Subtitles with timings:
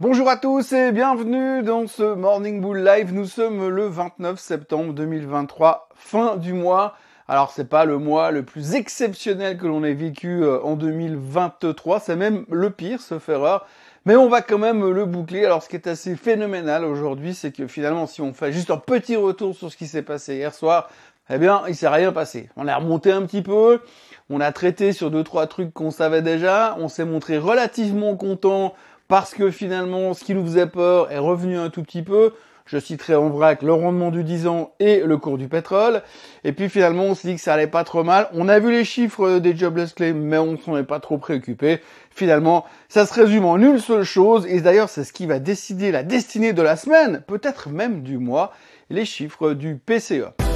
[0.00, 3.12] Bonjour à tous et bienvenue dans ce Morning Bull Live.
[3.12, 6.94] Nous sommes le 29 septembre 2023, fin du mois.
[7.28, 12.00] Alors c'est pas le mois le plus exceptionnel que l'on ait vécu euh, en 2023,
[12.00, 13.66] c'est même le pire, sauf erreur.
[14.06, 15.44] Mais on va quand même le boucler.
[15.44, 18.78] Alors ce qui est assez phénoménal aujourd'hui, c'est que finalement si on fait juste un
[18.78, 20.88] petit retour sur ce qui s'est passé hier soir,
[21.28, 22.48] eh bien il s'est rien passé.
[22.56, 23.82] On a remonté un petit peu,
[24.30, 28.72] on a traité sur deux trois trucs qu'on savait déjà, on s'est montré relativement content
[29.10, 32.32] parce que finalement, ce qui nous faisait peur est revenu un tout petit peu.
[32.64, 36.02] Je citerai en vrac le rendement du 10 ans et le cours du pétrole.
[36.44, 38.28] Et puis finalement, on s'est dit que ça allait pas trop mal.
[38.34, 41.80] On a vu les chiffres des jobless claims, mais on s'en est pas trop préoccupé.
[42.12, 45.90] Finalement, ça se résume en une seule chose, et d'ailleurs, c'est ce qui va décider
[45.90, 48.52] la destinée de la semaine, peut-être même du mois,
[48.90, 50.49] les chiffres du PCE.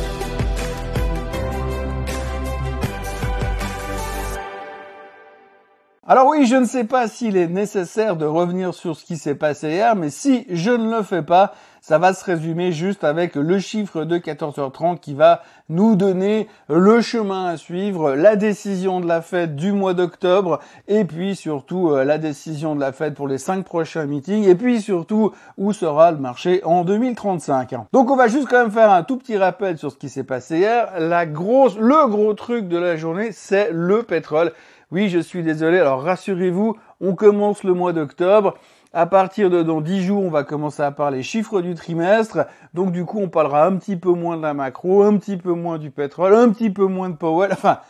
[6.07, 9.35] Alors oui, je ne sais pas s'il est nécessaire de revenir sur ce qui s'est
[9.35, 13.37] passé hier, mais si je ne le fais pas, ça va se résumer juste avec
[13.37, 19.07] le chiffre de 14h30 qui va nous donner le chemin à suivre, la décision de
[19.07, 23.27] la fête du mois d'octobre, et puis surtout euh, la décision de la fête pour
[23.27, 27.77] les cinq prochains meetings, et puis surtout où sera le marché en 2035.
[27.95, 30.25] Donc on va juste quand même faire un tout petit rappel sur ce qui s'est
[30.25, 30.93] passé hier.
[30.99, 34.53] La grosse, le gros truc de la journée, c'est le pétrole.
[34.91, 35.79] Oui, je suis désolé.
[35.79, 38.55] Alors rassurez-vous, on commence le mois d'octobre.
[38.93, 42.47] À partir de dans 10 jours, on va commencer à parler chiffres du trimestre.
[42.75, 45.53] Donc du coup, on parlera un petit peu moins de la macro, un petit peu
[45.53, 47.51] moins du pétrole, un petit peu moins de Powell.
[47.53, 47.81] Enfin,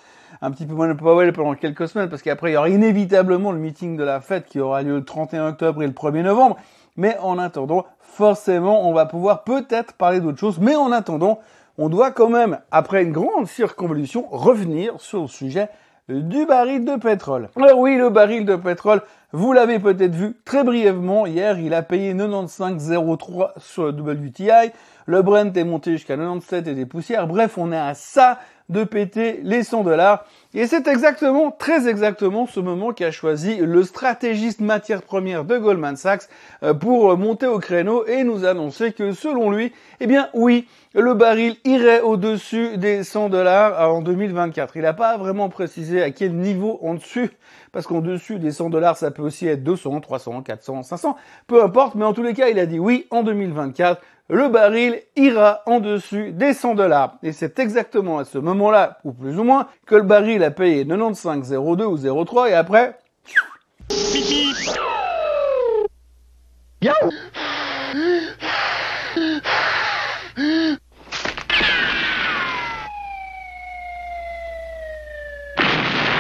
[0.41, 3.53] un petit peu moins de Powell pendant quelques semaines parce qu'après, il y aura inévitablement
[3.53, 6.57] le meeting de la fête qui aura lieu le 31 octobre et le 1er novembre.
[6.97, 10.59] Mais en attendant, forcément, on va pouvoir peut-être parler d'autre chose.
[10.61, 11.41] Mais en attendant,
[11.77, 15.69] on doit quand même, après une grande circonvolution, revenir sur le sujet
[16.09, 17.49] du baril de pétrole.
[17.57, 19.03] Alors oui, le baril de pétrole,
[19.33, 24.71] vous l'avez peut-être vu très brièvement, hier il a payé 95,03 sur le WTI,
[25.07, 28.39] le Brent est monté jusqu'à 97 et des poussières, bref on est à ça
[28.69, 30.25] de péter les 100 dollars.
[30.55, 35.97] Et c'est exactement, très exactement ce moment qu'a choisi le stratégiste matière première de Goldman
[35.97, 36.29] Sachs
[36.63, 41.15] euh, pour monter au créneau et nous annoncer que selon lui, eh bien oui, le
[41.15, 44.77] baril irait au-dessus des 100 dollars en 2024.
[44.77, 47.31] Il n'a pas vraiment précisé à quel niveau en dessus,
[47.73, 51.17] parce qu'en dessus des 100 dollars, ça peut aussi être 200, 300, 400, 500,
[51.49, 55.03] peu importe, mais en tous les cas, il a dit oui, en 2024, le baril
[55.17, 57.17] ira en dessus des 100 dollars.
[57.23, 60.85] Et c'est exactement à ce moment-là, ou plus ou moins, que le baril a payé
[60.85, 62.99] 95,02 ou 0,3 et après...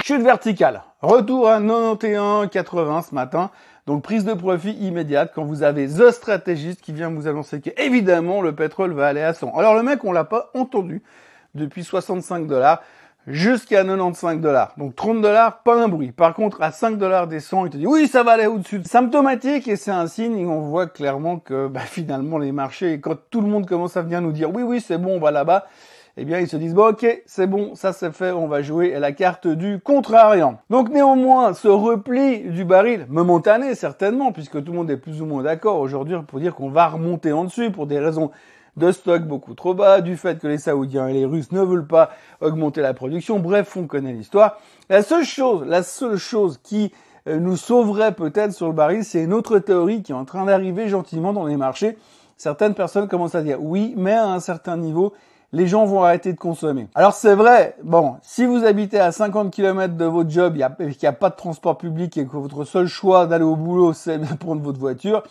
[0.02, 0.82] Chute verticale.
[1.04, 3.50] Retour à 91,80 ce matin.
[3.86, 8.40] Donc prise de profit immédiate quand vous avez The Stratégiste qui vient vous annoncer qu'évidemment
[8.40, 9.54] le pétrole va aller à 100.
[9.54, 11.02] Alors le mec, on l'a pas entendu
[11.54, 12.80] depuis 65 dollars
[13.26, 14.72] jusqu'à 95 dollars.
[14.78, 16.10] Donc 30 dollars, pas un bruit.
[16.10, 18.80] Par contre, à 5 dollars des 100, il te dit oui, ça va aller au-dessus.
[18.84, 23.18] Symptomatique et c'est un signe et on voit clairement que bah, finalement les marchés, quand
[23.28, 25.66] tout le monde commence à venir nous dire oui, oui, c'est bon, on va là-bas,
[26.16, 28.98] eh bien ils se disent bon ok c'est bon ça c'est fait on va jouer
[28.98, 30.58] la carte du contrariant.
[30.70, 35.26] Donc néanmoins ce repli du baril momentané certainement puisque tout le monde est plus ou
[35.26, 38.30] moins d'accord aujourd'hui pour dire qu'on va remonter en dessus pour des raisons
[38.76, 41.86] de stock beaucoup trop bas, du fait que les Saoudiens et les Russes ne veulent
[41.86, 42.10] pas
[42.40, 43.38] augmenter la production.
[43.38, 44.58] Bref, on connaît l'histoire.
[44.90, 46.92] La seule chose, la seule chose qui
[47.28, 50.44] euh, nous sauverait peut-être sur le baril, c'est une autre théorie qui est en train
[50.44, 51.96] d'arriver gentiment dans les marchés.
[52.36, 55.12] Certaines personnes commencent à dire oui, mais à un certain niveau,
[55.54, 56.88] les gens vont arrêter de consommer.
[56.94, 60.62] Alors c'est vrai, bon, si vous habitez à 50 km de votre job, il n'y
[60.64, 64.18] a, a, pas de transport public et que votre seul choix d'aller au boulot, c'est
[64.18, 65.22] de prendre votre voiture,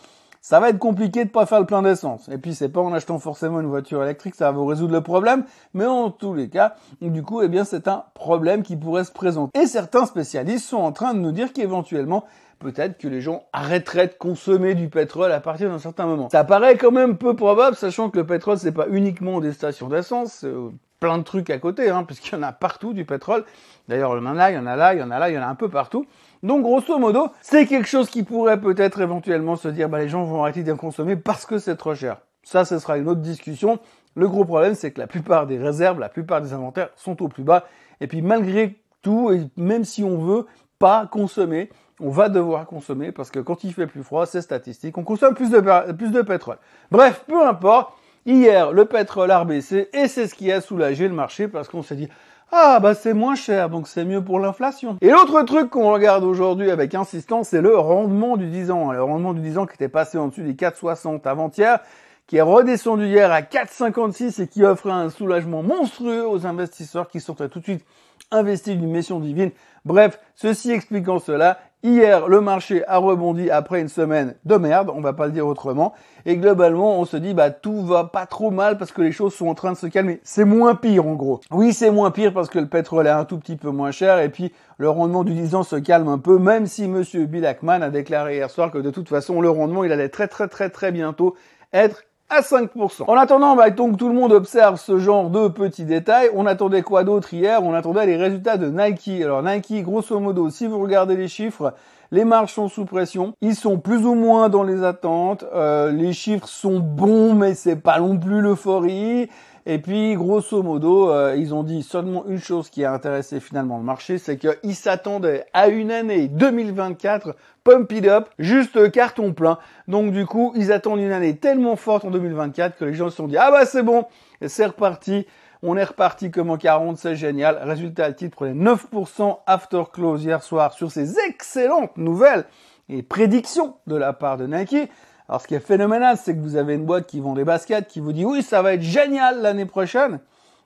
[0.44, 2.28] ça va être compliqué de pas faire le plein d'essence.
[2.28, 5.02] Et puis c'est pas en achetant forcément une voiture électrique, ça va vous résoudre le
[5.02, 9.06] problème, mais en tous les cas, du coup, eh bien c'est un problème qui pourrait
[9.06, 9.58] se présenter.
[9.58, 12.26] Et certains spécialistes sont en train de nous dire qu'éventuellement,
[12.60, 16.28] peut-être que les gens arrêteraient de consommer du pétrole à partir d'un certain moment.
[16.30, 19.88] Ça paraît quand même peu probable, sachant que le pétrole, c'est pas uniquement des stations
[19.88, 20.72] d'essence, euh,
[21.04, 23.44] plein de trucs à côté, hein, puisqu'il y en a partout du pétrole.
[23.90, 25.30] D'ailleurs, il y en a il y en a là, il y en a là,
[25.30, 26.06] il y en a un peu partout.
[26.44, 30.24] Donc, grosso modo, c'est quelque chose qui pourrait peut-être éventuellement se dire, bah, les gens
[30.24, 32.20] vont arrêter d'en consommer parce que c'est trop cher.
[32.44, 33.80] Ça, ce sera une autre discussion.
[34.16, 37.28] Le gros problème, c'est que la plupart des réserves, la plupart des inventaires sont au
[37.28, 37.66] plus bas.
[38.00, 40.46] Et puis, malgré tout, et même si on veut
[40.80, 41.70] pas consommer,
[42.00, 45.34] on va devoir consommer parce que quand il fait plus froid, c'est statistique, on consomme
[45.34, 46.60] plus de, plus de pétrole.
[46.92, 47.92] Bref, peu importe.
[48.26, 51.84] Hier, le pétrole a baissé et c'est ce qui a soulagé le marché parce qu'on
[51.84, 52.08] s'est dit
[52.54, 54.98] Ah bah c'est moins cher, donc c'est mieux pour l'inflation.
[55.02, 58.94] Et l'autre truc qu'on regarde aujourd'hui avec insistance, c'est le rendement du 10 ans.
[58.94, 61.80] Le rendement du 10 ans qui était passé en dessus des 4,60 avant-hier,
[62.26, 67.20] qui est redescendu hier à 4,56 et qui offre un soulagement monstrueux aux investisseurs qui
[67.20, 67.86] sont tout de suite
[68.32, 69.52] investis d'une mission divine.
[69.84, 75.02] Bref, ceci expliquant cela, Hier, le marché a rebondi après une semaine de merde, on
[75.02, 75.94] va pas le dire autrement.
[76.26, 79.34] Et globalement, on se dit, bah, tout va pas trop mal parce que les choses
[79.34, 80.22] sont en train de se calmer.
[80.24, 81.42] C'est moins pire, en gros.
[81.52, 84.20] Oui, c'est moins pire parce que le pétrole est un tout petit peu moins cher
[84.20, 87.46] et puis le rendement du 10 ans se calme un peu, même si monsieur Bill
[87.46, 90.48] Ackman a déclaré hier soir que de toute façon, le rendement, il allait très, très,
[90.48, 91.36] très, très bientôt
[91.74, 92.04] être
[92.34, 93.04] à 5%.
[93.08, 96.30] En attendant, bah, donc tout le monde observe ce genre de petits détails.
[96.34, 97.64] On attendait quoi d'autre hier?
[97.64, 99.22] On attendait les résultats de Nike.
[99.22, 101.74] Alors Nike, grosso modo, si vous regardez les chiffres,
[102.14, 103.34] les marges sont sous pression.
[103.42, 105.44] Ils sont plus ou moins dans les attentes.
[105.56, 109.30] Euh, les chiffres sont bons, mais c'est pas non plus l'euphorie.
[109.66, 113.80] Et puis, grosso modo, euh, ils ont dit seulement une chose qui a intéressé finalement
[113.80, 119.58] le marché, c'est qu'ils s'attendaient à une année 2024 pump it up, juste carton plein.
[119.88, 123.16] Donc du coup, ils attendent une année tellement forte en 2024 que les gens se
[123.16, 124.06] sont dit, ah bah c'est bon,
[124.46, 125.26] c'est reparti.
[125.66, 127.58] On est reparti comme en 40, c'est génial.
[127.64, 132.44] Résultat, le titre prenait 9% after close hier soir sur ces excellentes nouvelles
[132.90, 134.92] et prédictions de la part de Nike.
[135.30, 137.88] Alors ce qui est phénoménal, c'est que vous avez une boîte qui vend des baskets,
[137.88, 140.20] qui vous dit oui, ça va être génial l'année prochaine.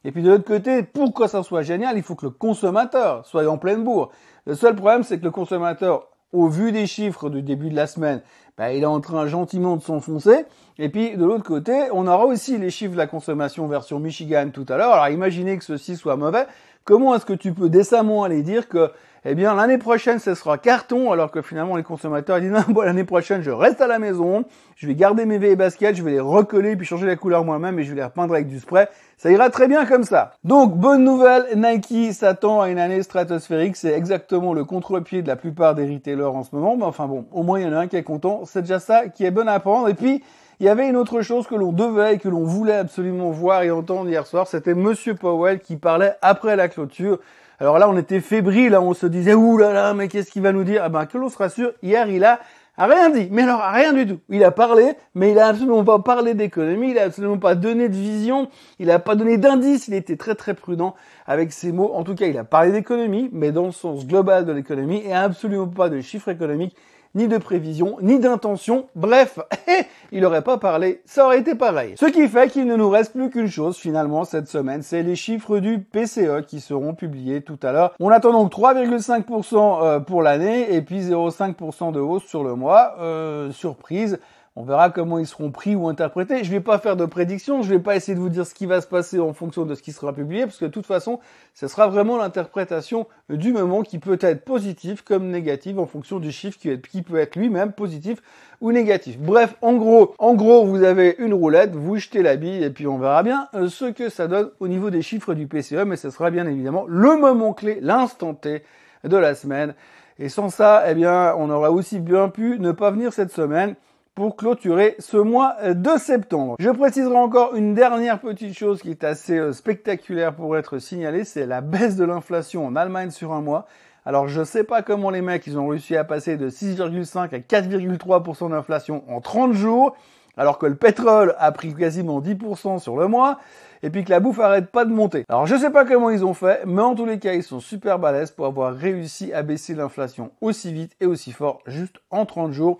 [0.03, 3.23] Et puis de l'autre côté, pour que ça soit génial, il faut que le consommateur
[3.27, 4.09] soit en pleine bourre.
[4.47, 7.87] Le seul problème, c'est que le consommateur, au vu des chiffres du début de la
[7.87, 8.21] semaine,
[8.57, 10.45] ben, il est en train gentiment de s'enfoncer.
[10.79, 14.49] Et puis de l'autre côté, on aura aussi les chiffres de la consommation version Michigan
[14.53, 14.93] tout à l'heure.
[14.93, 16.45] Alors imaginez que ceci soit mauvais.
[16.87, 18.91] Comment est-ce que tu peux décemment aller dire que
[19.25, 22.79] eh bien l'année prochaine ce sera carton alors que finalement les consommateurs disent non bon
[22.79, 24.45] l'année prochaine je reste à la maison,
[24.77, 27.77] je vais garder mes vieilles baskets, je vais les recoller puis changer la couleur moi-même
[27.77, 28.87] et je vais les repeindre avec du spray.
[29.17, 30.31] Ça ira très bien comme ça.
[30.45, 35.35] Donc bonne nouvelle, Nike s'attend à une année stratosphérique, c'est exactement le contre-pied de la
[35.35, 37.79] plupart des retailers en ce moment, mais enfin bon, au moins il y en a
[37.79, 40.23] un qui est content, c'est déjà ça qui est bon à prendre et puis
[40.59, 43.63] il y avait une autre chose que l'on devait et que l'on voulait absolument voir
[43.63, 47.19] et entendre hier soir, c'était Monsieur Powell qui parlait après la clôture
[47.59, 50.43] alors là, on était fébrile, hein, on se disait, ouh là là, mais qu'est-ce qu'il
[50.43, 50.83] va nous dire?
[50.85, 52.39] Eh ben, que l'on se rassure, hier, il a
[52.77, 53.29] rien dit.
[53.31, 54.19] Mais alors, rien du tout.
[54.29, 57.89] Il a parlé, mais il a absolument pas parlé d'économie, il a absolument pas donné
[57.89, 60.93] de vision, il a pas donné d'indice, il était très très prudent
[61.25, 61.91] avec ses mots.
[61.95, 65.13] En tout cas, il a parlé d'économie, mais dans le sens global de l'économie, et
[65.13, 66.75] absolument pas de chiffres économiques
[67.15, 68.87] ni de prévision, ni d'intention.
[68.95, 69.39] Bref,
[70.11, 71.93] il n'aurait pas parlé, ça aurait été pareil.
[71.97, 75.15] Ce qui fait qu'il ne nous reste plus qu'une chose finalement cette semaine, c'est les
[75.15, 77.93] chiffres du PCE qui seront publiés tout à l'heure.
[77.99, 82.95] On attend donc 3,5% euh, pour l'année et puis 0,5% de hausse sur le mois.
[82.99, 84.19] Euh, surprise.
[84.59, 86.43] On verra comment ils seront pris ou interprétés.
[86.43, 88.65] Je vais pas faire de prédiction, je vais pas essayer de vous dire ce qui
[88.65, 91.19] va se passer en fonction de ce qui sera publié, parce que de toute façon,
[91.53, 96.31] ce sera vraiment l'interprétation du moment qui peut être positive comme négative en fonction du
[96.31, 98.17] chiffre qui, qui peut être lui-même positif
[98.59, 99.19] ou négatif.
[99.19, 102.87] Bref, en gros, en gros, vous avez une roulette, vous jetez la bille et puis
[102.87, 105.97] on verra bien euh, ce que ça donne au niveau des chiffres du PCE, mais
[105.97, 108.63] ce sera bien évidemment le moment clé, l'instant T
[109.03, 109.75] de la semaine.
[110.17, 113.75] Et sans ça, eh bien, on aurait aussi bien pu ne pas venir cette semaine
[114.17, 116.55] pour clôturer ce mois de septembre.
[116.57, 121.23] Je préciserai encore une dernière petite chose qui est assez euh, spectaculaire pour être signalée,
[121.23, 123.67] c'est la baisse de l'inflation en Allemagne sur un mois.
[124.07, 127.37] Alors je sais pas comment les mecs ils ont réussi à passer de 6,5 à
[127.37, 129.95] 4,3% d'inflation en 30 jours,
[130.35, 133.37] alors que le pétrole a pris quasiment 10% sur le mois,
[133.83, 135.25] et puis que la bouffe arrête pas de monter.
[135.29, 137.59] Alors je sais pas comment ils ont fait, mais en tous les cas ils sont
[137.59, 142.25] super balèzes pour avoir réussi à baisser l'inflation aussi vite et aussi fort juste en
[142.25, 142.79] 30 jours.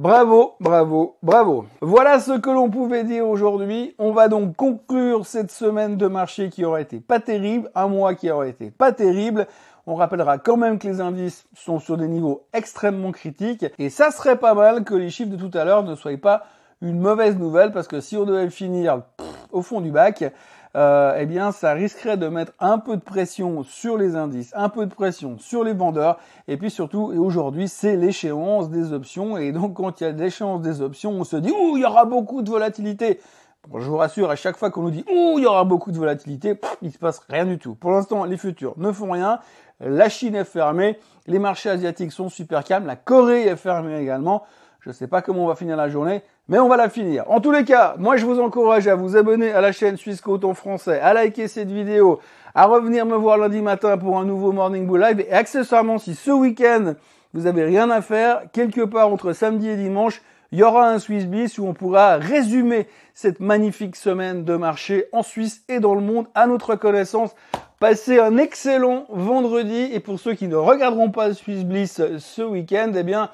[0.00, 1.66] Bravo, bravo, bravo.
[1.82, 3.94] Voilà ce que l'on pouvait dire aujourd'hui.
[3.98, 8.14] On va donc conclure cette semaine de marché qui aurait été pas terrible, un mois
[8.14, 9.46] qui aurait été pas terrible.
[9.86, 14.10] On rappellera quand même que les indices sont sur des niveaux extrêmement critiques et ça
[14.10, 16.44] serait pas mal que les chiffres de tout à l'heure ne soient pas
[16.80, 19.02] une mauvaise nouvelle parce que si on devait finir
[19.50, 20.24] au fond du bac,
[20.74, 24.70] euh, eh bien, ça risquerait de mettre un peu de pression sur les indices, un
[24.70, 29.36] peu de pression sur les vendeurs, et puis surtout, et aujourd'hui, c'est l'échéance des options,
[29.36, 31.84] et donc quand il y a l'échéance des options, on se dit, ouh, il y
[31.84, 33.20] aura beaucoup de volatilité.
[33.68, 35.92] Bon, je vous rassure, à chaque fois qu'on nous dit, ouh, il y aura beaucoup
[35.92, 37.74] de volatilité, il se passe rien du tout.
[37.74, 39.40] Pour l'instant, les futurs ne font rien,
[39.78, 44.42] la Chine est fermée, les marchés asiatiques sont super calmes, la Corée est fermée également,
[44.82, 47.30] je ne sais pas comment on va finir la journée, mais on va la finir.
[47.30, 50.20] En tous les cas, moi je vous encourage à vous abonner à la chaîne Suisse
[50.20, 52.18] Côte en français, à liker cette vidéo,
[52.52, 56.16] à revenir me voir lundi matin pour un nouveau Morning Bull Live et accessoirement si
[56.16, 56.94] ce week-end
[57.32, 60.20] vous avez rien à faire, quelque part entre samedi et dimanche,
[60.50, 65.06] il y aura un Swiss Bliss où on pourra résumer cette magnifique semaine de marché
[65.12, 67.34] en Suisse et dans le monde à notre connaissance.
[67.78, 72.92] Passez un excellent vendredi et pour ceux qui ne regarderont pas Swiss Bliss ce week-end,
[72.96, 73.30] eh bien,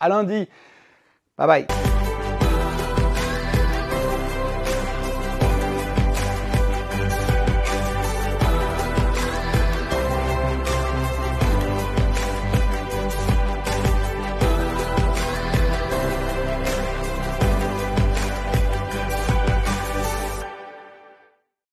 [0.00, 0.48] à lundi.
[1.36, 2.05] Bye bye.